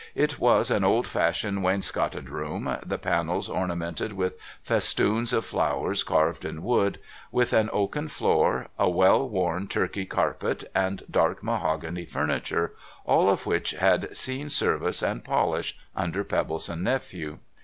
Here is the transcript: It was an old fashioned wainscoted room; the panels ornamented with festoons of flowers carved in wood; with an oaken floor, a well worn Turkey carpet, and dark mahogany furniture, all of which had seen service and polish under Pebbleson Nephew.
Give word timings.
It 0.15 0.39
was 0.39 0.71
an 0.71 0.83
old 0.83 1.05
fashioned 1.05 1.63
wainscoted 1.63 2.27
room; 2.27 2.75
the 2.83 2.97
panels 2.97 3.47
ornamented 3.51 4.13
with 4.13 4.33
festoons 4.63 5.31
of 5.31 5.45
flowers 5.45 6.01
carved 6.01 6.43
in 6.43 6.63
wood; 6.63 6.97
with 7.31 7.53
an 7.53 7.69
oaken 7.71 8.07
floor, 8.07 8.69
a 8.79 8.89
well 8.89 9.29
worn 9.29 9.67
Turkey 9.67 10.05
carpet, 10.07 10.63
and 10.73 11.03
dark 11.11 11.43
mahogany 11.43 12.05
furniture, 12.05 12.73
all 13.05 13.29
of 13.29 13.45
which 13.45 13.73
had 13.75 14.17
seen 14.17 14.49
service 14.49 15.03
and 15.03 15.23
polish 15.23 15.77
under 15.95 16.23
Pebbleson 16.23 16.81
Nephew. 16.81 17.37